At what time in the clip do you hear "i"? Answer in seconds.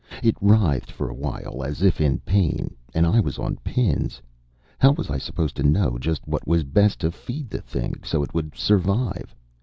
3.05-3.19, 5.11-5.19